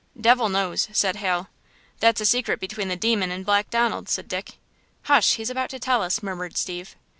[0.19, 1.49] "Devil knows," said Hal.
[1.99, 4.53] "That's a secret between the Demon and Black Donald," said Dick.
[5.03, 5.35] "Hush!
[5.35, 6.95] he's about to tell us," murmured Steve.